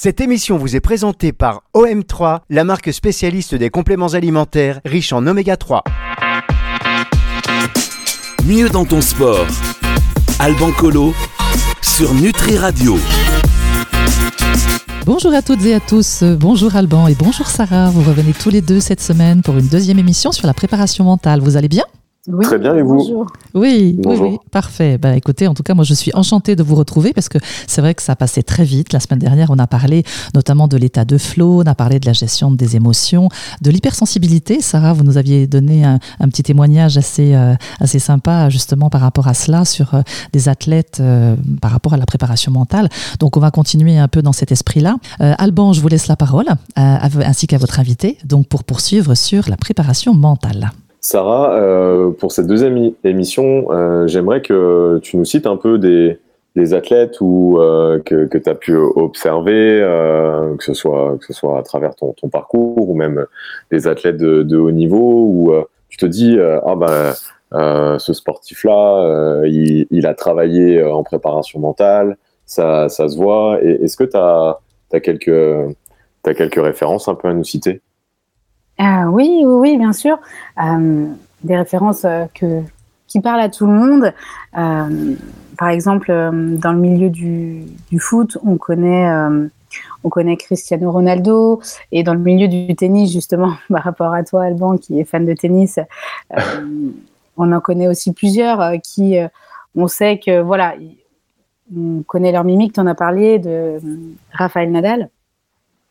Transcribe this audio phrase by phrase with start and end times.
[0.00, 5.26] Cette émission vous est présentée par OM3, la marque spécialiste des compléments alimentaires riches en
[5.26, 5.82] oméga 3.
[8.46, 9.44] Mieux dans ton sport.
[10.38, 11.14] Alban Colo
[11.82, 12.96] sur Nutri Radio.
[15.04, 17.90] Bonjour à toutes et à tous, bonjour Alban et bonjour Sarah.
[17.90, 21.40] Vous revenez tous les deux cette semaine pour une deuxième émission sur la préparation mentale.
[21.40, 21.82] Vous allez bien?
[22.42, 24.98] Très bien, et vous oui, oui, parfait.
[24.98, 27.80] Bah, écoutez, en tout cas, moi, je suis enchantée de vous retrouver parce que c'est
[27.80, 28.92] vrai que ça a passé très vite.
[28.92, 30.04] La semaine dernière, on a parlé
[30.34, 33.28] notamment de l'état de flow, on a parlé de la gestion des émotions,
[33.62, 34.60] de l'hypersensibilité.
[34.60, 39.28] Sarah, vous nous aviez donné un, petit témoignage assez, euh, assez sympa, justement, par rapport
[39.28, 40.02] à cela, sur euh,
[40.32, 42.90] des athlètes, euh, par rapport à la préparation mentale.
[43.18, 44.96] Donc, on va continuer un peu dans cet esprit-là.
[45.18, 49.56] Alban, je vous laisse la parole, ainsi qu'à votre invité, donc pour poursuivre sur la
[49.56, 50.70] préparation mentale.
[51.00, 56.18] Sarah, euh, pour cette deuxième émission, euh, j'aimerais que tu nous cites un peu des,
[56.74, 59.78] athlètes ou euh, que, tu as pu observer,
[60.58, 63.26] que, ce soit, que ce soit à travers ton, parcours ou même
[63.70, 65.52] des athlètes de, haut niveau où
[65.88, 73.16] tu te dis ah ben ce sportif-là, il, a travaillé en préparation mentale, ça, se
[73.16, 73.62] voit.
[73.62, 74.58] Est-ce que tu as,
[75.00, 77.82] quelques, as quelques références un peu à nous citer?
[78.78, 80.18] Ah oui, oui, oui, bien sûr.
[80.62, 81.06] Euh,
[81.42, 82.62] des références euh, que,
[83.08, 84.14] qui parlent à tout le monde.
[84.56, 85.14] Euh,
[85.58, 87.66] par exemple, dans le milieu du,
[87.98, 89.10] foot, on connaît,
[90.04, 91.60] on connaît Cristiano Ronaldo.
[91.90, 95.26] Et dans le milieu du tennis, justement, par rapport à toi, Alban, qui est fan
[95.26, 95.80] de tennis,
[97.36, 99.16] on en connaît aussi plusieurs qui,
[99.74, 100.74] on sait que, voilà,
[101.76, 103.78] on connaît leur mimique, tu en as parlé, de
[104.32, 105.10] Raphaël Nadal.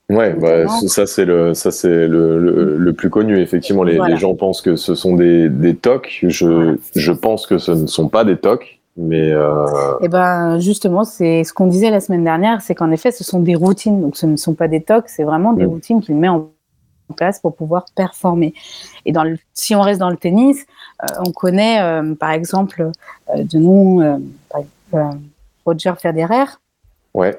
[0.09, 3.41] Ouais, bah, ça c'est le ça c'est le, le, plus connu.
[3.41, 6.19] Effectivement, les, les, gens pensent que ce sont des, des tocs.
[6.25, 9.31] Je, je pense que ce ne sont pas des tocs, mais.
[9.33, 9.65] Euh...
[9.99, 13.25] Et eh ben justement, c'est ce qu'on disait la semaine dernière, c'est qu'en effet, ce
[13.25, 14.01] sont des routines.
[14.01, 16.51] Donc, ce ne sont pas des tocs, c'est vraiment des routines qu'il met en
[17.17, 18.53] place pour pouvoir performer.
[19.05, 20.65] Et dans le, si on reste dans le tennis,
[21.03, 22.91] euh, on connaît euh, par exemple
[23.35, 24.21] euh, de nom
[25.65, 26.45] Roger Federer.
[27.17, 27.37] Ouais.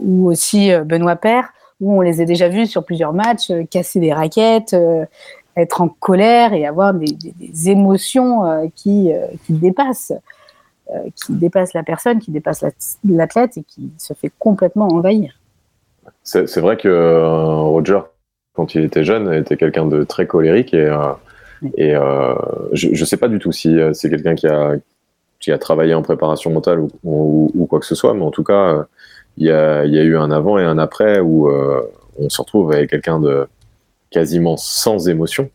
[0.00, 1.52] ou aussi Benoît Paire
[1.82, 5.04] où on les a déjà vus sur plusieurs matchs, euh, casser des raquettes, euh,
[5.56, 9.10] être en colère et avoir des, émotions euh, qui,
[9.44, 10.14] qui dépassent,
[11.14, 12.64] qui la personne, qui dépassent
[13.04, 15.38] l'athlète et qui se fait complètement envahir.
[16.22, 18.00] C'est vrai que Roger,
[18.54, 20.90] quand il était jeune, était quelqu'un de très colérique et,
[21.76, 21.92] et
[22.72, 24.76] je ne sais pas du tout si c'est quelqu'un qui a,
[25.42, 28.44] qui a travaillé en préparation mentale ou, ou, quoi que ce soit, mais en tout
[28.44, 28.86] cas,
[29.36, 31.82] il y a, eu un avant et un après où euh,
[32.18, 33.46] on se retrouve avec quelqu'un de
[34.10, 35.50] quasiment sans émotion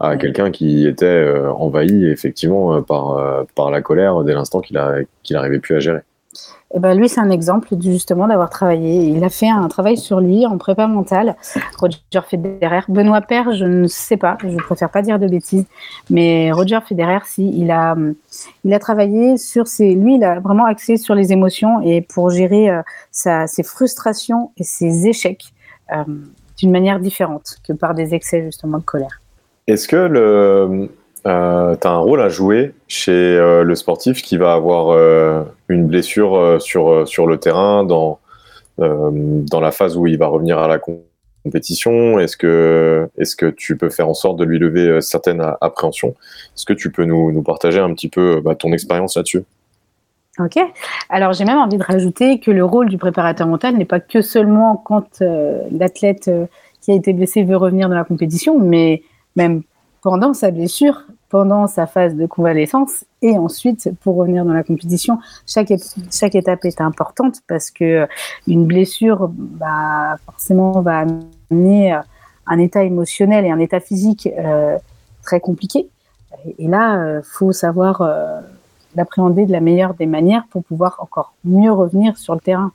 [0.00, 4.76] à quelqu'un qui était euh, envahi effectivement euh, par, par la colère dès l'instant qu'il
[5.30, 6.00] n'arrivait plus à gérer.
[6.72, 9.08] Et eh ben lui, c'est un exemple justement d'avoir travaillé.
[9.08, 11.34] Il a fait un travail sur lui en prépa mentale.
[11.76, 11.98] Roger
[12.28, 15.64] Federer, Benoît Père, je ne sais pas, je préfère pas dire de bêtises,
[16.10, 17.96] mais Roger Federer, si, il a,
[18.64, 22.30] il a travaillé sur ses, lui, il a vraiment axé sur les émotions et pour
[22.30, 25.46] gérer euh, sa, ses frustrations et ses échecs
[25.92, 26.04] euh,
[26.56, 29.20] d'une manière différente que par des excès justement de colère.
[29.66, 30.88] Est-ce que le,
[31.26, 35.42] euh, tu as un rôle à jouer chez euh, le sportif qui va avoir euh,
[35.68, 38.18] une blessure euh, sur, sur le terrain dans,
[38.78, 42.18] dans la phase où il va revenir à la compétition.
[42.18, 46.14] Est-ce que, est que tu peux faire en sorte de lui lever certaines appréhensions?
[46.56, 49.44] Est-ce que tu peux nous, nous, partager un petit peu bah, ton expérience là-dessus?
[50.38, 50.56] Ok.
[51.10, 54.22] Alors j'ai même envie de rajouter que le rôle du préparateur mental n'est pas que
[54.22, 55.22] seulement quand
[55.70, 56.30] l'athlète
[56.80, 59.02] qui a été blessé veut revenir dans la compétition, mais
[59.36, 59.62] même
[60.02, 65.18] pendant sa blessure, pendant sa phase de convalescence et ensuite pour revenir dans la compétition.
[65.46, 65.72] Chaque,
[66.10, 68.06] chaque étape est importante parce que euh,
[68.46, 71.06] une blessure, bah, forcément, va
[71.50, 72.00] amener euh,
[72.46, 74.76] un état émotionnel et un état physique euh,
[75.22, 75.88] très compliqué.
[76.58, 78.02] Et là, il faut savoir
[78.96, 82.72] l'appréhender de la meilleure des manières pour pouvoir encore mieux revenir sur le terrain.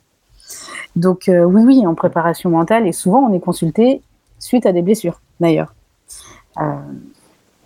[0.94, 4.02] Donc oui, oui, en préparation mentale, et souvent on est consulté
[4.38, 5.74] suite à des blessures, d'ailleurs.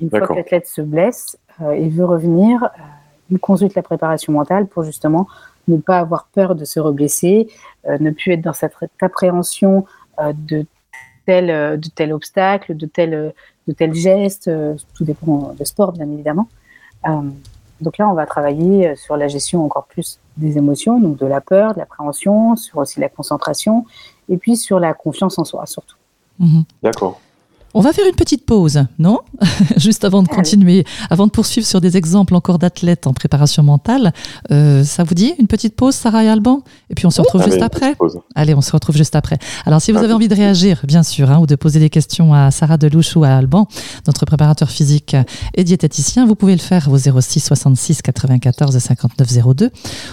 [0.00, 2.68] Une fois que l'athlète se blesse euh, et veut revenir, euh,
[3.30, 5.28] il consulte la préparation mentale pour justement
[5.68, 7.48] ne pas avoir peur de se reblesser,
[7.86, 9.84] euh, ne plus être dans cette appréhension
[10.34, 10.66] de
[11.24, 13.32] tel, de tel obstacle, de tel,
[13.66, 14.50] de tel geste,
[14.94, 16.48] tout dépend de sport bien évidemment.
[17.80, 21.40] donc là, on va travailler sur la gestion encore plus des émotions, donc de la
[21.40, 23.86] peur, de l'appréhension, sur aussi la concentration,
[24.28, 25.96] et puis sur la confiance en soi surtout.
[26.38, 26.64] Mhm.
[26.82, 27.18] D'accord.
[27.72, 29.20] On va faire une petite pause, non
[29.76, 34.12] Juste avant de continuer, avant de poursuivre sur des exemples encore d'athlètes en préparation mentale.
[34.50, 36.62] Euh, ça vous dit une petite pause, Sarah et Alban?
[36.90, 37.96] Et puis on se retrouve juste après
[38.34, 39.38] Allez, on se retrouve juste après.
[39.66, 42.34] Alors si vous avez envie de réagir, bien sûr, hein, ou de poser des questions
[42.34, 43.68] à Sarah Delouche ou à Alban,
[44.08, 45.16] notre préparateur physique
[45.54, 49.70] et diététicien, vous pouvez le faire au 06 66 94 59 02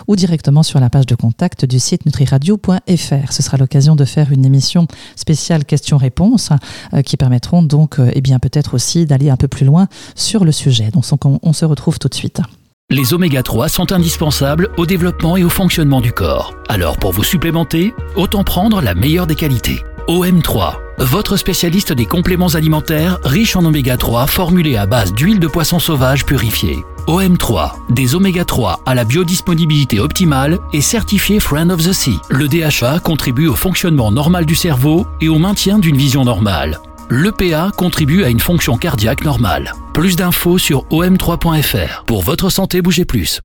[0.08, 3.32] ou directement sur la page de contact du site nutriradio.fr.
[3.32, 6.50] Ce sera l'occasion de faire une émission spéciale questions-réponses
[6.94, 10.44] euh, qui permettra donc euh, eh bien peut-être aussi d'aller un peu plus loin sur
[10.44, 10.90] le sujet.
[10.92, 12.42] Donc on, on se retrouve tout de suite.
[12.90, 16.54] Les oméga 3 sont indispensables au développement et au fonctionnement du corps.
[16.70, 19.82] Alors pour vous supplémenter, autant prendre la meilleure des qualités.
[20.08, 25.48] OM3, votre spécialiste des compléments alimentaires riches en oméga 3 formulés à base d'huile de
[25.48, 26.78] poisson sauvage purifiée.
[27.08, 32.20] OM3, des oméga 3 à la biodisponibilité optimale et certifié Friend of the Sea.
[32.30, 37.72] Le DHA contribue au fonctionnement normal du cerveau et au maintien d'une vision normale l'EPA
[37.76, 39.74] contribue à une fonction cardiaque normale.
[39.94, 42.04] Plus d'infos sur om3.fr.
[42.06, 43.42] Pour votre santé, bougez plus.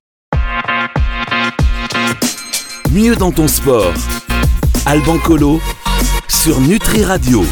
[2.91, 3.93] Mieux dans ton sport.
[4.85, 5.61] Alban Colo
[6.27, 7.45] sur Nutri Radio.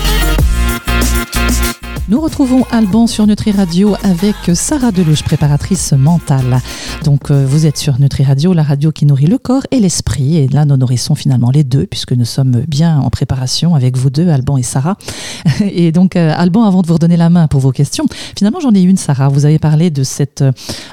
[2.12, 6.60] Nous retrouvons Alban sur Nutri Radio avec Sarah Delouche, préparatrice mentale.
[7.06, 10.36] Donc euh, vous êtes sur Nutri Radio, la radio qui nourrit le corps et l'esprit.
[10.36, 14.10] Et là, nous nourrissons finalement les deux puisque nous sommes bien en préparation avec vous
[14.10, 14.98] deux, Alban et Sarah.
[15.62, 18.04] Et donc euh, Alban, avant de vous redonner la main pour vos questions,
[18.38, 19.30] finalement j'en ai une, Sarah.
[19.30, 20.44] Vous avez parlé de cette,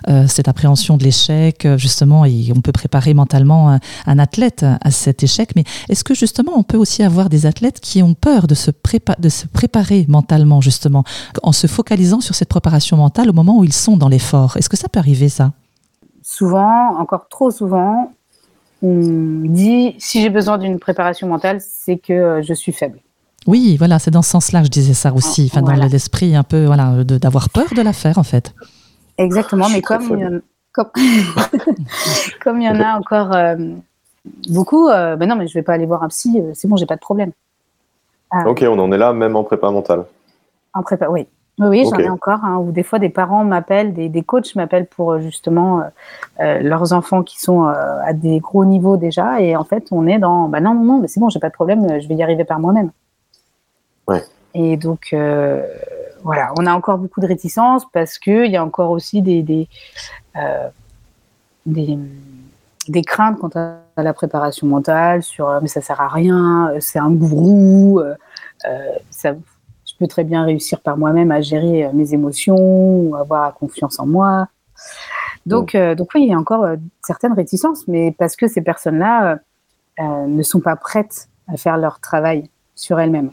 [0.09, 3.77] euh, appréhension de l'échec, justement, et on peut préparer mentalement
[4.07, 5.51] un, athlète à cet échec.
[5.57, 8.71] Mais est-ce que justement on peut aussi avoir des athlètes qui ont peur de se
[8.71, 11.03] préparer mentalement, justement
[11.43, 14.57] en se focalisant sur cette préparation mentale au moment où ils sont dans l'effort.
[14.57, 15.53] Est-ce que ça peut arriver, ça?
[16.23, 18.13] Souvent, encore trop souvent,
[18.83, 23.01] on dit si j'ai besoin d'une préparation mentale, c'est que euh, je suis faible.
[23.47, 26.43] Oui, voilà, c'est dans ce sens-là que je disais ça aussi, enfin, dans l'esprit un
[26.43, 28.55] peu voilà, d'avoir peur de la faire, en fait.
[29.17, 30.41] Exactement, mais comme il, y en,
[32.43, 33.57] comme, il y en a encore euh,
[34.51, 36.87] beaucoup, euh, ben non, mais je vais pas aller voir un psy, c'est bon, j'ai
[36.87, 37.33] pas de problème.
[38.47, 40.05] ok, on en est là, même en prépa mentale.
[40.75, 41.27] En prépa, oui.
[41.61, 44.87] Oui, j'en ai encore, hein, où des fois des parents m'appellent, des, des, coachs m'appellent
[44.87, 45.85] pour euh, justement euh,
[46.41, 50.19] euh, leurs enfants qui sont à des gros niveaux déjà, et en fait on est
[50.19, 52.23] dans, bah non, non, non, mais c'est bon, j'ai pas de problème, je vais y
[52.23, 52.91] arriver par moi-même.
[54.07, 54.23] Ouais.
[54.55, 55.15] Et donc
[56.23, 59.69] voilà, on a encore beaucoup de réticences parce qu'il y a encore aussi des des,
[61.67, 61.99] des,
[62.89, 67.11] des craintes quant à la préparation mentale, sur mais ça sert à rien, c'est un
[67.11, 68.01] gourou,
[69.11, 69.35] ça
[69.99, 74.07] peux très bien réussir par moi-même à gérer euh, mes émotions ou avoir confiance en
[74.07, 74.49] moi.
[75.47, 78.63] Donc, euh, donc oui, il y a encore euh, certaines réticences, mais parce que ces
[78.63, 79.39] personnes-là
[80.01, 83.33] ne sont pas prêtes à faire leur travail sur elles-mêmes.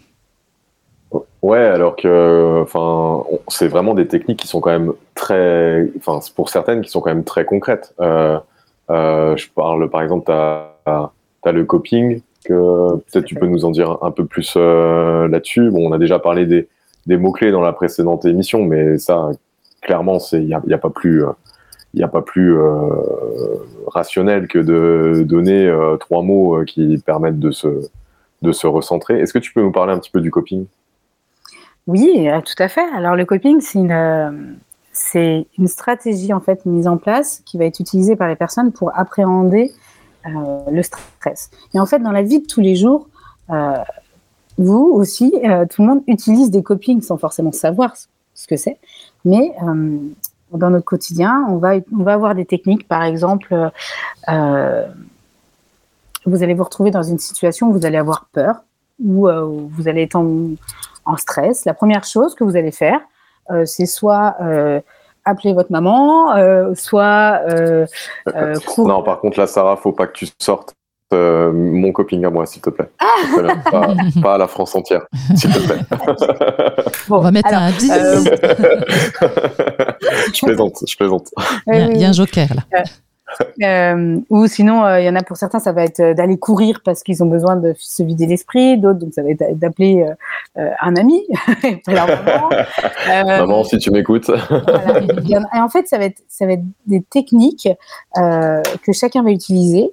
[1.43, 6.49] Ouais, alors que, enfin, c'est vraiment des techniques qui sont quand même très, enfin, pour
[6.49, 7.93] certaines qui sont quand même très concrètes.
[7.99, 13.97] je parle, par exemple, tu as, le coping, que peut-être tu peux nous en dire
[14.01, 15.69] un peu plus euh, là-dessus.
[15.69, 16.67] Bon, on a déjà parlé des,
[17.05, 19.31] des mots-clés dans la précédente émission, mais ça,
[19.81, 21.23] clairement, il n'y a, y a, pas plus,
[21.93, 22.89] il a pas plus euh,
[23.87, 27.67] rationnel que de donner euh, trois mots qui permettent de se,
[28.41, 29.19] de se recentrer.
[29.19, 30.65] Est-ce que tu peux nous parler un petit peu du coping?
[31.87, 32.85] Oui, tout à fait.
[32.95, 34.57] Alors, le coping, c'est une
[34.95, 38.71] c'est une stratégie en fait mise en place qui va être utilisée par les personnes
[38.71, 39.84] pour appréhender euh,
[40.25, 41.49] le stress.
[41.73, 43.07] Et en fait, dans la vie de tous les jours,
[43.49, 43.77] euh,
[44.57, 47.93] vous aussi, euh, tout le monde utilise des copings sans forcément savoir
[48.33, 48.77] ce que c'est.
[49.23, 49.53] Mais
[50.51, 53.71] dans notre quotidien, on va, on va avoir des techniques, par exemple,
[54.27, 58.63] vous allez vous retrouver dans une situation où vous allez avoir peur,
[59.03, 60.55] ou vous allez être en,
[61.17, 61.65] stress.
[61.65, 62.99] La première chose que vous allez faire,
[63.65, 64.35] c'est soit
[65.25, 67.85] appeler votre maman, euh, soit euh,
[68.35, 70.73] euh, Non, par contre, là, Sarah, faut pas que tu sortes
[71.11, 72.89] mon coping à moi, s'il te plaît.
[72.99, 73.05] Ah
[74.21, 75.79] pas, à la France entière, s'il te plaît.
[77.07, 77.87] bon, on va mettre un 10.
[80.33, 81.29] je plaisante, je plaisante.
[81.67, 82.83] Il y, a un joker là.
[83.63, 86.37] Euh, ou sinon, euh, il y en a pour certains, ça va être euh, d'aller
[86.37, 88.77] courir parce qu'ils ont besoin de se vider l'esprit.
[88.77, 90.05] D'autres, donc ça va être d'appeler
[90.55, 91.23] un ami.
[93.07, 94.29] Maman, si tu m'écoutes.
[94.29, 97.69] Et en fait, ça va être, ça va être des techniques
[98.15, 99.91] que chacun va utiliser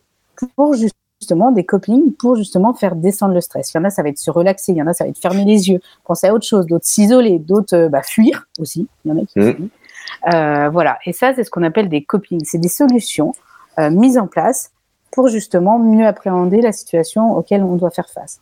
[0.57, 3.73] pour justement des copings pour justement faire descendre le stress.
[3.73, 4.73] Il y en a, ça va être se relaxer.
[4.73, 6.67] Il y en a, ça va être fermer les yeux, penser à autre chose.
[6.67, 7.39] D'autres s'isoler.
[7.39, 8.89] D'autres bah, fuir aussi.
[9.05, 9.69] Il y en a qui mmh.
[10.33, 10.99] Euh, voilà.
[11.07, 12.45] Et ça, c'est ce qu'on appelle des copings.
[12.45, 13.33] C'est des solutions
[13.79, 14.71] euh, mises en place
[15.11, 18.41] pour justement mieux appréhender la situation auquel on doit faire face.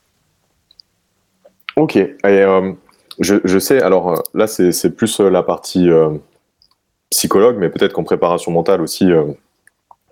[1.77, 1.97] Ok.
[1.97, 2.73] Euh,
[3.19, 5.89] je, sais, alors là, c'est plus la partie
[7.11, 9.11] psychologue, mais peut-être qu'en préparation mentale aussi,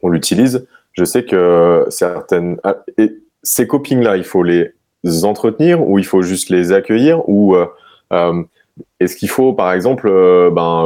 [0.03, 0.67] on l'utilise.
[0.93, 2.59] Je sais que certaines.
[2.65, 4.73] Ah, et ces copings-là, il faut les
[5.23, 7.57] entretenir ou il faut juste les accueillir ou
[9.01, 10.11] est-ce qu'il faut, par exemple,
[10.51, 10.83] ben,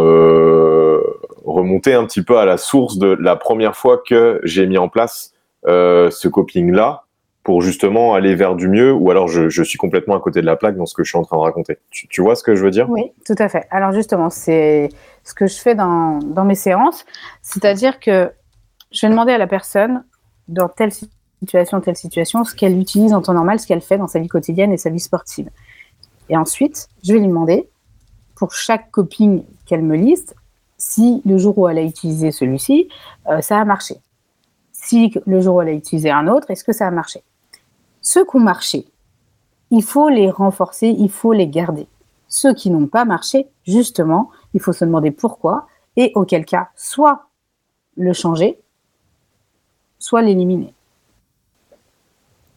[1.45, 4.89] remonter un petit peu à la source de la première fois que j'ai mis en
[4.89, 5.35] place
[5.65, 7.05] ce coping-là
[7.45, 10.57] pour justement aller vers du mieux ou alors je, suis complètement à côté de la
[10.57, 11.79] plaque dans ce que je suis en train de raconter?
[11.91, 12.89] Tu, vois ce que je veux dire?
[12.89, 13.67] Oui, tout à fait.
[13.71, 14.91] Alors justement, c'est
[15.25, 17.05] ce que je fais dans, dans mes séances,
[17.43, 18.31] c'est-à-dire que
[18.93, 20.05] je vais demander à la personne
[20.49, 24.07] dans telle situation, telle situation, ce qu'elle utilise en temps normal, ce qu'elle fait dans
[24.07, 25.49] sa vie quotidienne et sa vie sportive.
[26.29, 27.69] Et ensuite, je vais lui demander,
[28.35, 30.35] pour chaque coping qu'elle me liste,
[30.79, 32.89] si le jour où elle a utilisé celui-ci,
[33.29, 33.97] euh, ça a marché.
[34.73, 37.23] Si le jour où elle a utilisé un autre, est-ce que ça a marché?
[38.01, 38.87] Ceux qui ont marché,
[39.71, 41.87] il faut les renforcer, il faut les garder.
[42.27, 47.27] Ceux qui n'ont pas marché, justement, il faut se demander pourquoi et auquel cas, soit
[47.97, 48.61] le changer,
[49.99, 50.75] soit l'éliminer.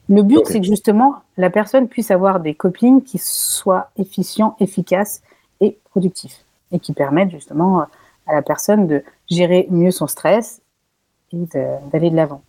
[0.08, 5.22] Le but, c'est que justement, la personne puisse avoir des copines qui soient efficients, efficaces
[5.62, 7.86] et productifs et qui permettent justement
[8.28, 10.62] à la personne de gérer mieux son stress
[11.32, 11.46] et
[11.92, 12.42] d'aller de l'avant.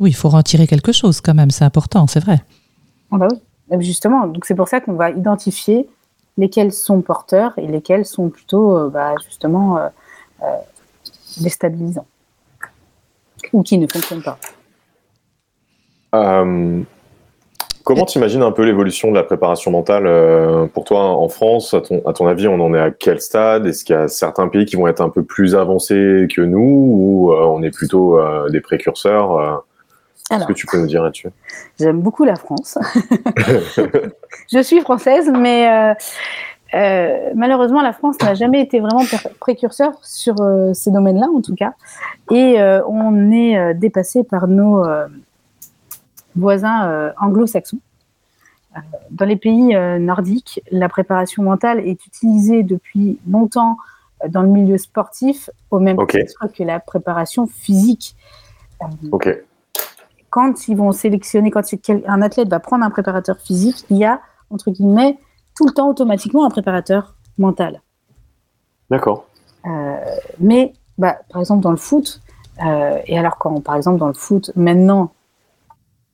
[0.00, 2.42] Oui, il faut retirer quelque chose quand même, c'est important, c'est vrai.
[3.10, 3.38] Ah bah oui,
[3.72, 4.26] euh, justement.
[4.26, 5.88] Donc c'est pour ça qu'on va identifier
[6.38, 9.88] lesquels sont porteurs et lesquels sont plutôt euh, bah, justement euh,
[11.40, 12.06] déstabilisants
[13.52, 14.38] ou qui ne fonctionnent pas.
[17.84, 21.74] Comment tu imagines un peu l'évolution de la préparation mentale pour toi en France?
[21.74, 23.66] À ton, à ton, avis, on en est à quel stade?
[23.66, 26.60] Est-ce qu'il y a certains pays qui vont être un peu plus avancés que nous
[26.60, 28.18] ou on est plutôt
[28.50, 29.64] des précurseurs
[30.38, 31.28] Qu'est-ce que tu peux nous dire là-dessus?
[31.78, 32.78] J'aime beaucoup la France.
[34.52, 35.94] je suis française, mais euh,
[36.74, 39.02] euh, malheureusement, la France n'a jamais été vraiment
[39.40, 41.74] précurseur sur euh, ces domaines-là, en tout cas.
[42.30, 44.84] Et on est dépassé par nos
[46.36, 47.80] voisins anglo-saxons.
[49.10, 53.76] Dans les pays nordiques, la préparation mentale est utilisée depuis longtemps
[54.28, 58.16] dans le milieu sportif, au même titre que la préparation physique.
[60.30, 61.62] Quand ils vont sélectionner, quand
[62.06, 64.20] un athlète va prendre un préparateur physique, il y a,
[64.50, 65.18] entre guillemets,
[65.54, 67.82] tout le temps automatiquement un préparateur mental.
[68.90, 69.26] D'accord.
[69.66, 69.96] Euh,
[70.40, 72.22] mais, bah, par exemple, dans le foot,
[72.64, 75.12] euh, et alors quand, par exemple, dans le foot, maintenant,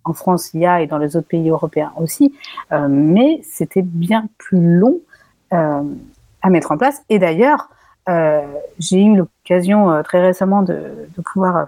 [0.08, 2.34] en France, il y a, et dans les autres pays européens aussi,
[2.72, 4.98] euh, mais c'était bien plus long
[5.50, 7.02] à mettre en place.
[7.08, 7.70] Et d'ailleurs,
[8.78, 11.66] j'ai eu l'occasion très récemment de, de pouvoir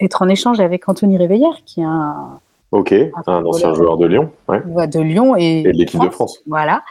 [0.00, 2.40] être en échange avec Anthony Réveillère, qui est un.
[2.72, 4.32] Ok, un, ancien joueur de Lyon.
[4.48, 4.60] Ouais.
[4.88, 6.40] De Lyon et, et de l'équipe de France.
[6.46, 6.82] Voilà.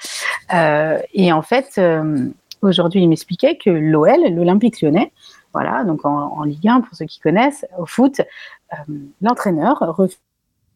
[0.54, 2.28] Euh, et en fait, euh,
[2.62, 5.12] aujourd'hui, il m'expliquait que l'OL, l'Olympique lyonnais,
[5.54, 10.20] voilà, donc en, Ligue 1, pour ceux qui connaissent, au foot, euh, l'entraîneur refuse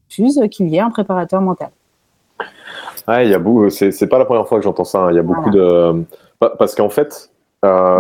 [0.10, 1.70] qu'il y ait un préparateur mental.
[3.08, 5.00] Ouais, il y a beaucoup, c'est, pas la première fois que j'entends ça.
[5.00, 5.12] Hein.
[5.12, 6.04] Il y a beaucoup de.
[6.40, 7.32] Parce qu'en fait.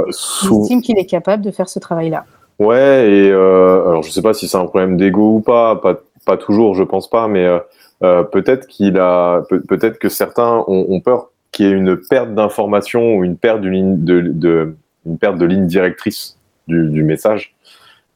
[0.09, 0.55] Sous...
[0.55, 2.25] Il estime qu'il est capable de faire ce travail-là.
[2.59, 5.97] Ouais, et euh, alors je sais pas si c'est un problème d'ego ou pas, pas,
[6.25, 7.59] pas toujours, je pense pas, mais euh,
[8.03, 12.35] euh peut-être qu'il a, peut-être que certains ont, ont peur qu'il y ait une perte
[12.35, 14.75] d'information ou une perte de ligne de, de,
[15.05, 16.37] une perte de ligne directrice
[16.67, 17.55] du, du message,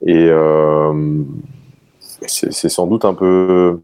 [0.06, 1.24] et euh,
[2.28, 3.80] c'est sans doute un peu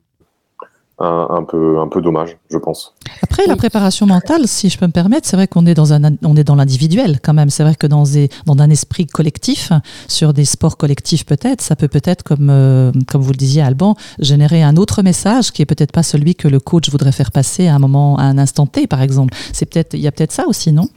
[1.00, 2.94] un, peu, un peu dommage, je pense.
[3.22, 6.02] Après, la préparation mentale, si je peux me permettre, c'est vrai qu'on est dans un,
[6.24, 7.50] on est dans l'individuel quand même.
[7.50, 9.72] C'est vrai que dans, des, dans un esprit collectif,
[10.08, 13.96] sur des sports collectifs peut-être, ça peut peut-être, comme, euh, comme vous le disiez, Alban,
[14.20, 17.68] générer un autre message qui est peut-être pas celui que le coach voudrait faire passer
[17.68, 19.34] à un moment, à un instant T, par exemple.
[19.54, 20.90] C'est peut-être, il y a peut-être ça aussi, non?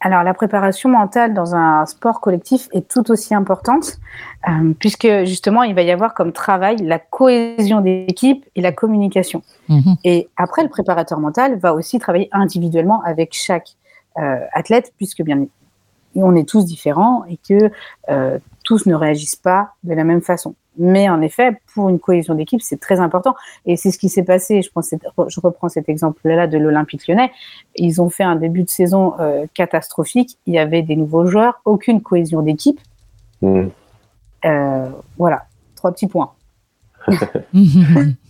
[0.00, 3.98] Alors, la préparation mentale dans un sport collectif est tout aussi importante,
[4.48, 9.42] euh, puisque justement, il va y avoir comme travail la cohésion d'équipe et la communication.
[9.68, 9.96] Mhm.
[10.04, 13.76] Et après, le préparateur mental va aussi travailler individuellement avec chaque
[14.18, 15.46] euh, athlète, puisque bien
[16.16, 17.70] on est tous différents et que
[18.08, 20.54] euh, tous ne réagissent pas de la même façon.
[20.76, 23.34] Mais en effet, pour une cohésion d'équipe, c'est très important.
[23.64, 24.62] Et c'est ce qui s'est passé.
[24.62, 24.92] Je, pense,
[25.28, 27.30] je reprends cet exemple-là de l'Olympique lyonnais.
[27.76, 30.38] Ils ont fait un début de saison euh, catastrophique.
[30.46, 32.80] Il y avait des nouveaux joueurs, aucune cohésion d'équipe.
[33.42, 33.66] Mmh.
[34.44, 34.84] Euh,
[35.16, 35.44] voilà,
[35.76, 36.32] trois petits points.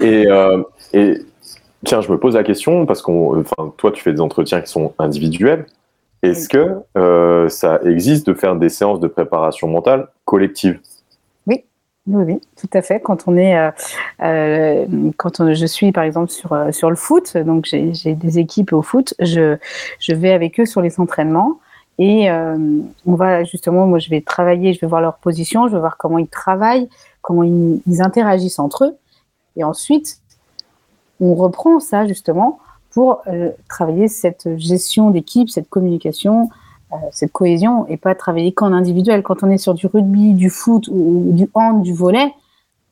[0.01, 1.19] et, euh, et,
[1.85, 4.93] tiens, je me pose la question parce enfin, toi, tu fais des entretiens qui sont
[4.99, 5.67] individuels.
[6.23, 10.81] Est-ce que ça existe de faire des séances de préparation mentale collective
[12.07, 13.01] Oui, tout à fait.
[13.01, 13.57] Quand on est,
[15.17, 19.15] quand je suis par exemple sur sur le foot, donc j'ai des équipes au foot,
[19.21, 19.57] je
[20.01, 21.59] je vais avec eux sur les entraînements
[21.99, 25.81] et on va justement, moi je vais travailler, je vais voir leur position, je vais
[25.81, 26.91] voir comment ils travaillent,
[27.23, 28.97] comment ils, ils interagissent entre eux,
[29.57, 30.19] et ensuite
[31.21, 32.59] on reprend ça justement
[32.91, 36.47] pour euh, travailler cette gestion d'équipe, cette communication, euh,
[37.11, 39.23] cette cohésion, et pas travailler qu'en individuel.
[39.23, 42.33] Quand on est sur du rugby, du foot ou, du hand, du volet,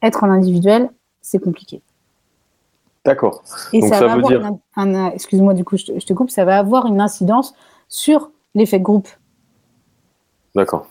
[0.03, 0.91] être en individuel,
[1.21, 1.83] c'est compliqué.
[3.05, 3.43] D'accord.
[3.73, 4.51] Et ça, va avoir dire...
[4.77, 7.55] un, excuse-moi du coup, je te, coupe, ça va avoir une incidence
[7.89, 9.09] sur l'effet groupe.
[10.55, 10.87] D'accord.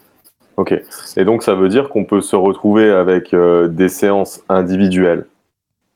[0.58, 0.74] Ok.
[1.15, 5.25] Et donc ça veut dire qu'on peut se retrouver avec euh, des séances individuelles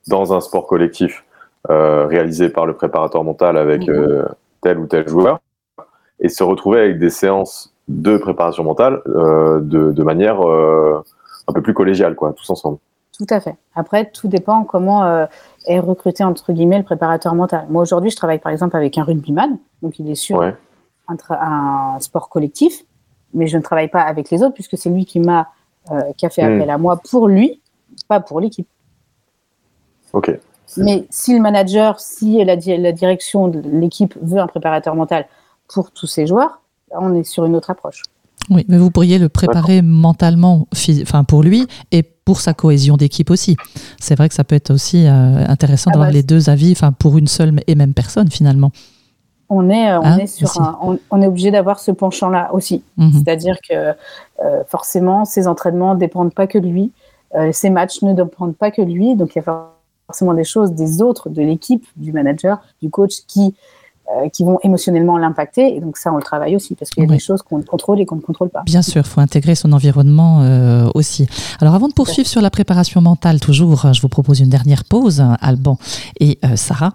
[0.08, 1.26] dans un sport collectif
[1.70, 3.94] euh, réalisé par le préparateur mental avec mhm.
[3.94, 4.26] euh,
[4.62, 5.40] tel ou tel joueur
[6.20, 11.74] et se retrouver avec des séances de préparation mentale euh, de, manière un peu plus
[11.74, 12.78] collégiale, quoi, tous ensemble.
[13.18, 13.56] Tout à fait.
[13.76, 15.28] Après, tout dépend comment
[15.68, 17.66] est recruté entre guillemets le préparateur mental.
[17.70, 20.42] Moi aujourd'hui, je travaille par exemple avec un rugbyman, donc il est sur
[21.08, 22.84] un, sport collectif,
[23.34, 25.50] mais je ne travaille pas avec les autres puisque c'est lui qui m'a
[26.18, 26.56] qui a fait hmm.
[26.56, 27.62] appel à moi pour lui,
[28.08, 28.68] pas pour l'équipe.
[30.14, 30.32] Ok.
[30.78, 35.28] Mais si le manager, si la, la direction de l'équipe veut un préparateur mental
[35.68, 38.04] pour tous ses joueurs, on est sur une autre approche.
[38.50, 40.68] Oui, mais vous pourriez le préparer mentalement,
[41.02, 43.56] enfin pour lui et pour sa cohésion d'équipe aussi.
[44.00, 46.72] C'est vrai que ça peut être aussi euh, intéressant ah d'avoir bah, les deux avis,
[46.72, 48.72] enfin pour une seule et même personne finalement.
[49.50, 50.52] On est, euh, on hein, est sur
[51.12, 52.84] on, est obligé d'avoir ce penchant-là aussi.
[52.98, 53.12] Mhm.
[53.14, 53.94] C'est-à-dire que
[54.44, 56.92] euh, forcément, ses entraînements ne dépendent pas que de lui,
[57.52, 59.74] ses matchs ne dépendent pas que de lui, donc il y a
[60.08, 63.56] forcément des choses des autres, de l'équipe, du manager, du coach qui,
[64.08, 65.76] euh, qui vont émotionnellement l'impacter.
[65.76, 68.00] Et donc ça, on le travaille aussi, parce qu'il y a des choses qu'on contrôle
[68.00, 68.62] et qu'on ne contrôle pas.
[68.66, 71.28] Bien sûr, il faut intégrer son environnement euh, aussi.
[71.60, 75.24] Alors avant de poursuivre sur la préparation mentale, toujours, je vous propose une dernière pause,
[75.42, 75.78] Alban
[76.20, 76.94] et euh, Sarah.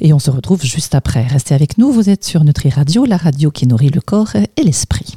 [0.00, 1.22] Et on se retrouve juste après.
[1.22, 4.62] Restez avec nous, vous êtes sur Nutri Radio, la radio qui nourrit le corps et
[4.62, 5.16] l'esprit.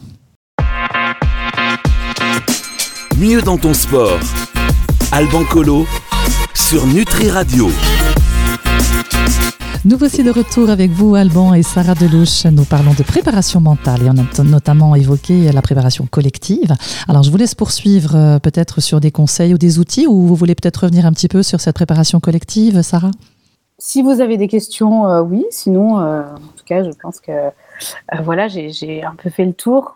[3.18, 4.20] Mieux dans ton sport.
[5.12, 5.86] Alban Colo
[6.54, 7.70] sur Nutri Radio.
[9.86, 12.46] Nous voici de retour avec vous, Alban et Sarah Delouche.
[12.46, 16.74] Nous parlons de préparation mentale et on a notamment évoqué la préparation collective.
[17.08, 20.36] Alors, je vous laisse poursuivre euh, peut-être sur des conseils ou des outils ou vous
[20.36, 23.12] voulez peut-être revenir un petit peu sur cette préparation collective, Sarah?
[23.78, 25.46] Si vous avez des questions, euh, oui.
[25.50, 27.32] Sinon, euh, en tout cas, je pense que
[28.22, 29.96] voilà, j'ai un peu fait le tour.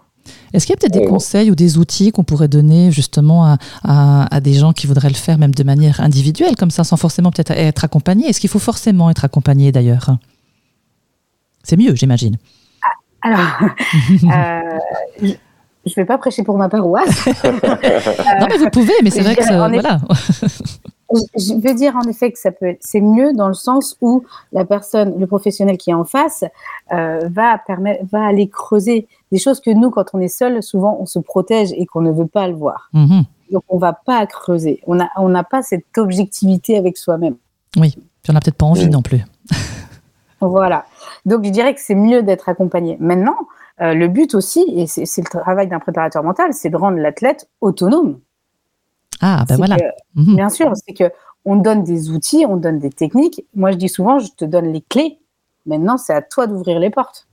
[0.54, 4.40] Est-ce qu'il y a peut-être des conseils ou des outils qu'on pourrait donner justement à,
[4.40, 7.52] des gens qui voudraient le faire même de manière individuelle, comme ça, sans forcément peut-être
[7.52, 10.18] être accompagné Est-ce qu'il faut forcément être accompagné d'ailleurs?
[11.64, 12.38] C'est mieux, j'imagine.
[13.22, 13.40] Ah, alors,
[14.12, 14.80] euh,
[15.22, 17.26] je ne vais pas prêcher pour ma paroisse.
[17.44, 20.00] non, mais vous pouvez, mais c'est vrai que voilà.
[21.12, 24.66] je veux dire en effet que ça peut, c'est mieux dans le sens où la
[24.66, 26.44] personne, le professionnel qui est en face,
[26.92, 30.98] euh, va permettre, va aller creuser des choses que nous, quand on est seul, souvent
[31.00, 32.90] on se protège et qu'on ne veut pas le voir.
[32.94, 33.24] Mhm.
[33.52, 34.82] Donc on va pas creuser.
[34.88, 37.36] On a, on n'a pas cette objectivité avec soi-même.
[37.78, 39.24] Oui, puis on n'a peut-être pas envie non plus.
[40.42, 40.86] voilà.
[41.26, 42.98] Donc je dirais que c'est mieux d'être accompagné.
[43.00, 43.38] Maintenant,
[43.82, 47.50] euh, le but aussi, et c'est le travail d'un préparateur mental, c'est de rendre l'athlète
[47.62, 48.20] autonome.
[49.22, 49.78] Ah, ben voilà.
[50.16, 50.36] Mhm.
[50.36, 51.12] Bien sûr, c'est que
[51.46, 53.46] on donne des outils, on donne des techniques.
[53.54, 55.20] Moi, je dis souvent, je te donne les clés.
[55.66, 57.28] Maintenant, c'est à toi d'ouvrir les portes.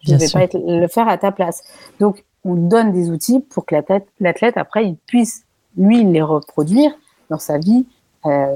[0.00, 1.64] Je ne vais pas le faire à ta place.
[1.98, 5.44] Donc, on donne des outils pour que l'athlète, après, il puisse,
[5.76, 6.92] lui, les reproduire
[7.28, 7.86] dans sa vie
[8.24, 8.54] euh,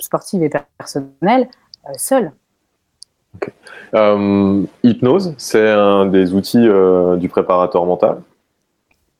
[0.00, 1.48] sportive et personnelle
[1.86, 2.32] euh, seul.
[3.94, 6.66] Euh, hypnose, c'est un des outils
[7.18, 8.22] du préparateur mental?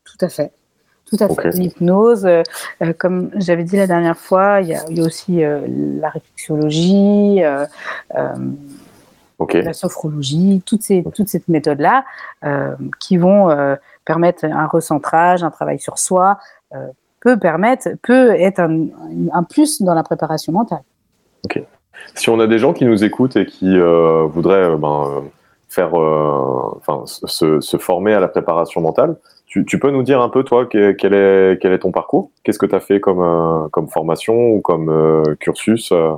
[0.04, 0.52] Tout à fait.
[1.08, 1.50] Tout à fait.
[1.56, 2.42] L'hypnose, euh,
[2.82, 5.60] euh, comme j'avais dit la dernière fois, il y a, aussi euh,
[6.00, 7.40] la réflexologie,
[8.12, 12.04] la sophrologie, toutes ces, toutes ces méthodes-là
[13.00, 13.48] qui vont
[14.04, 16.38] permettre un recentrage, un travail sur soi,
[17.20, 20.82] peut permettre, peut être un, plus dans la préparation mentale.
[21.44, 21.62] Ok.
[22.14, 25.22] Si on a des gens qui nous écoutent et qui voudraient ben,
[25.68, 29.16] faire, enfin, se, se, former à la préparation mentale,
[29.48, 32.30] tu, peux nous dire un peu, toi, quel est, quel est ton parcours?
[32.44, 36.12] Qu'est-ce que tu as fait comme, euh, comme formation ou comme euh, cursus euh?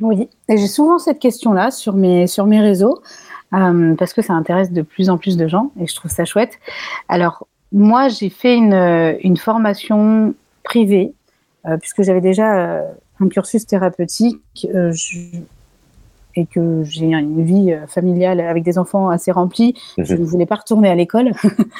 [0.00, 3.00] Oui, j'ai souvent cette question-là sur mes, sur mes réseaux,
[3.50, 6.58] parce que ça intéresse de plus en plus de gens et je trouve ça chouette.
[7.08, 8.74] Alors, moi, j'ai fait une,
[9.22, 11.12] une, formation privée,
[11.80, 12.82] puisque j'avais déjà
[13.20, 14.66] un cursus thérapeutique.
[16.36, 20.20] Et que j'ai une vie euh, familiale avec des enfants assez remplie, je Mhm.
[20.20, 21.30] ne voulais pas retourner à l'école.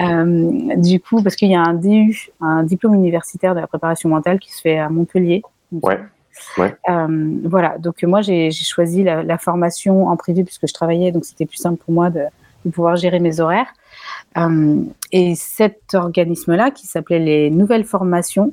[0.00, 4.08] Euh, du coup, parce qu'il y a un DU, un diplôme universitaire de la préparation
[4.08, 5.42] mentale qui se fait à Montpellier.
[5.72, 5.98] Ouais,
[6.56, 6.76] ouais.
[6.88, 11.24] Euh, voilà, donc moi j'ai choisi la, la formation en privé puisque je travaillais, donc
[11.24, 12.22] c'était plus simple pour moi de,
[12.64, 13.72] de pouvoir gérer mes horaires.
[14.36, 18.52] Euh, et cet organisme-là, qui s'appelait les Nouvelles Formations,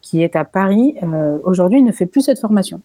[0.00, 0.96] qui est à Paris,
[1.44, 2.80] aujourd'hui ne fait plus cette formation.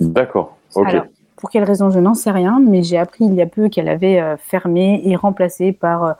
[0.00, 0.56] D'accord.
[0.74, 0.88] Ok.
[0.88, 1.04] Alors,
[1.36, 3.88] pour quelle raison, je n'en sais rien, mais j'ai appris il y a peu qu'elle
[3.88, 6.12] avait euh, fermé et remplacé par euh,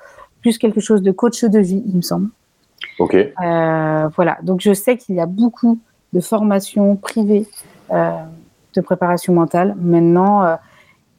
[0.43, 2.29] plus quelque chose de coach de vie, il me semble.
[2.99, 3.15] ok.
[3.15, 5.79] Euh, voilà, donc je sais qu'il y a beaucoup
[6.13, 7.47] de formations privées
[7.91, 9.75] de préparation mentale.
[9.81, 10.59] Maintenant,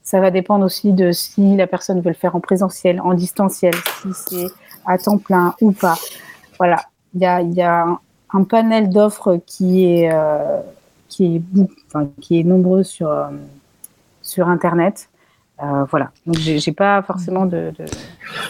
[0.03, 3.73] ça va dépendre aussi de si la personne veut le faire en présentiel, en distanciel,
[3.73, 4.47] si c'est
[4.85, 5.95] à temps plein ou pas.
[6.57, 6.77] Voilà,
[7.13, 7.99] il y a, il y a un,
[8.33, 10.11] un panel d'offres qui est
[11.17, 11.41] qui est
[11.87, 13.29] enfin, qui est nombreux sur euh,
[14.21, 15.09] sur internet.
[15.63, 17.85] Euh, voilà, donc j'ai pas forcément de, de...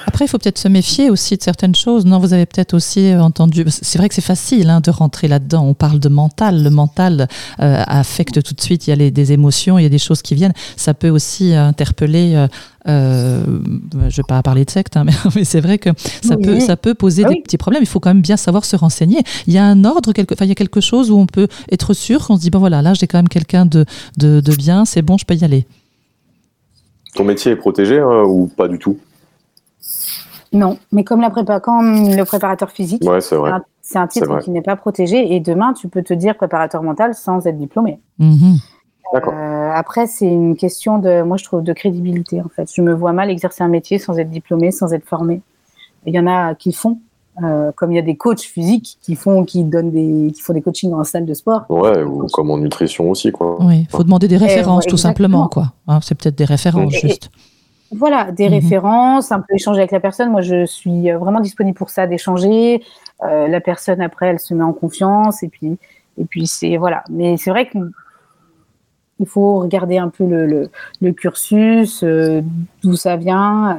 [0.07, 2.05] Après, il faut peut-être se méfier aussi de certaines choses.
[2.05, 3.63] Non, vous avez peut-être aussi entendu.
[3.69, 5.63] C'est vrai que c'est facile hein, de rentrer là-dedans.
[5.65, 6.61] On parle de mental.
[6.61, 7.29] Le mental
[7.61, 8.87] euh, affecte tout de suite.
[8.87, 10.51] Il y a les, des émotions, il y a des choses qui viennent.
[10.75, 12.33] Ça peut aussi euh, interpeller.
[12.35, 12.47] Euh,
[12.89, 13.41] euh,
[13.93, 15.91] je ne vais pas parler de secte, hein, mais, mais c'est vrai que
[16.21, 16.43] ça, Oui.
[16.43, 17.41] peut, ça peut poser Ah des oui.
[17.41, 17.83] petits problèmes.
[17.83, 19.21] Il faut quand même bien savoir se renseigner.
[19.45, 21.93] Il y a un ordre, quelque, il y a quelque chose où on peut être
[21.93, 23.85] sûr qu'on se dit bon voilà, là j'ai quand même quelqu'un de,
[24.17, 25.65] de, de bien, c'est bon, je peux y aller.
[27.17, 28.97] Ton métier est protégé hein, ou pas du tout?
[30.53, 33.51] Non, mais comme la prépa, comme le préparateur physique, Ouais, c'est vrai.
[33.51, 36.83] un- c'est un titre qui n'est pas protégé et demain tu peux te dire préparateur
[36.83, 37.99] mental sans être diplômé.
[38.19, 38.57] Mhm.
[39.13, 39.33] D'accord.
[39.33, 42.69] Euh, après, c'est une question de, moi je trouve, de crédibilité en fait.
[42.73, 45.41] Je me vois mal exercer un métier sans être diplômé, sans être formé.
[46.05, 46.99] Il y en a qui font,
[47.43, 50.53] euh, comme il y a des coachs physiques qui font, qui donnent des, qui font
[50.53, 51.65] des coachings en salle de sport.
[51.69, 53.57] Ouais, ou comme en nutrition aussi, quoi.
[53.63, 55.45] Oui, il faut demander des références tout exactement.
[55.45, 55.47] simplement.
[55.47, 55.73] quoi.
[55.87, 57.29] Hein, c'est peut-être des références Et- et- juste.
[57.91, 58.53] Voilà, des Mhm.
[58.55, 60.29] références, un peu échanger avec la personne.
[60.31, 62.81] Moi, je suis vraiment disponible pour ça, d'échanger.
[63.23, 65.77] Euh, la personne après, elle se met en confiance et puis,
[66.17, 67.03] et puis c'est voilà.
[67.09, 70.69] Mais c'est vrai qu'il faut regarder un peu le, le,
[71.01, 72.41] le cursus, euh,
[72.83, 73.77] d'où ça vient.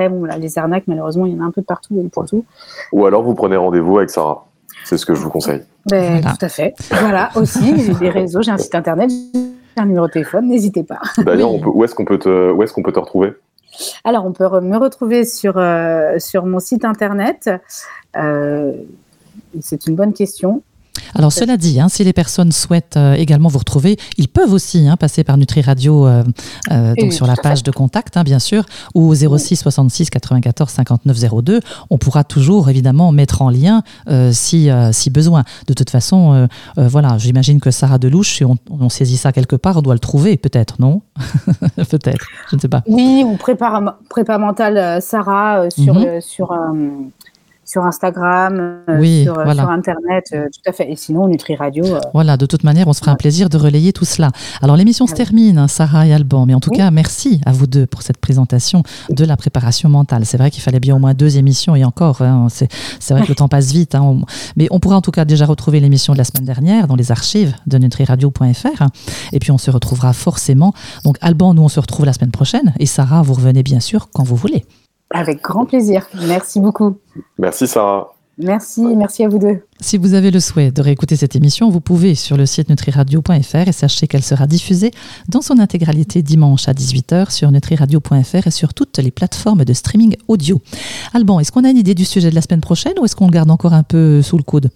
[0.00, 2.08] Après, bon, là, les arnaques, malheureusement, il y en a un peu de partout et
[2.08, 2.44] pour tout.
[2.92, 4.46] Ou alors vous prenez rendez-vous avec Sarah.
[4.84, 5.62] C'est ce que je vous conseille.
[5.90, 6.36] Ben, Voilà.
[6.38, 6.74] Tout à fait.
[6.92, 10.84] Voilà, aussi, j'ai des réseaux, j'ai un site internet, j'ai un numéro de téléphone, n'hésitez
[10.84, 11.00] pas.
[11.18, 11.58] D'ailleurs, Oui.
[11.60, 13.32] on peut- où est-ce qu'on peut te, où est-ce qu'on peut te retrouver?
[14.04, 17.50] Alors, on peut me retrouver sur, euh, sur mon site internet.
[18.16, 18.72] Euh,
[19.60, 20.62] c'est une bonne question.
[21.14, 24.86] Alors cela dit, hein, si les personnes souhaitent euh, également vous retrouver, ils peuvent aussi
[24.88, 26.22] hein, passer par Nutri Radio, euh,
[26.70, 30.10] euh, donc Oui, sur la page de contact, hein, bien sûr, ou au 06 66
[30.10, 31.60] 94 59 02.
[31.90, 33.82] On pourra toujours évidemment mettre en lien
[34.32, 35.44] si, si besoin.
[35.66, 39.78] De toute façon, voilà, j'imagine que Sarah Delouche, si on, on saisit ça quelque part,
[39.78, 41.02] on doit le trouver, peut-être, non?
[41.90, 42.82] Peut-être, je ne sais pas.
[42.86, 46.04] Oui, ou prépa, prépa mentale euh, Sarah sur, Mhm.
[46.04, 46.52] le- sur,
[47.68, 49.62] sur Instagram, euh, Oui, sur, euh, voilà.
[49.62, 50.90] sur Internet, euh, tout à fait.
[50.90, 51.84] Et sinon, Nutri Radio.
[52.14, 54.30] Voilà, de toute manière, on se fera un plaisir de relayer tout cela.
[54.62, 56.78] Alors, l'émission se Ah termine, hein, Sarah et Alban, mais en tout Oui.
[56.78, 60.24] cas, merci à vous deux pour cette présentation de la préparation mentale.
[60.24, 62.68] C'est vrai qu'il fallait bien au moins deux émissions et encore, hein, c'est
[63.00, 64.22] c'est vrai que le temps passe vite, hein, on-
[64.56, 67.12] mais on pourra en tout cas déjà retrouver l'émission de la semaine dernière dans les
[67.12, 68.82] archives de nutriradio.fr
[69.32, 70.72] et puis on se retrouvera forcément.
[71.04, 74.08] Donc, Alban, nous, on se retrouve la semaine prochaine et Sarah, vous revenez bien sûr
[74.12, 74.64] quand vous voulez.
[75.10, 76.06] Avec grand plaisir.
[76.26, 76.96] Merci beaucoup.
[77.38, 78.12] Merci Sarah.
[78.40, 79.64] Merci, merci à vous deux.
[79.80, 83.66] Si vous avez le souhait de réécouter cette émission, vous pouvez sur le site nutriradio.fr
[83.68, 84.92] et sachez qu'elle sera diffusée
[85.28, 90.14] dans son intégralité dimanche à 18h sur nutriradio.fr et sur toutes les plateformes de streaming
[90.28, 90.62] audio.
[91.14, 93.26] Alban, est-ce qu'on a une idée du sujet de la semaine prochaine ou est-ce qu'on
[93.26, 94.70] le garde encore un peu sous le coude?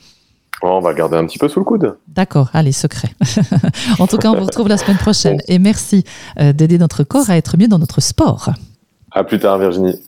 [0.63, 1.97] Oh, on va le garder un petit peu sous le coude.
[2.09, 3.11] D'accord, allez, secret.
[4.01, 6.03] en tout cas, on vous retrouve la semaine prochaine et merci
[6.41, 8.51] euh, d'aider notre corps à être mieux dans notre sport.
[9.13, 10.01] À plus tard, Virginie.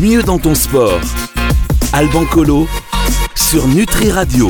[0.00, 0.98] Mieux dans ton sport.
[1.92, 2.66] Alban Colo
[3.34, 4.48] sur Nutri Radio.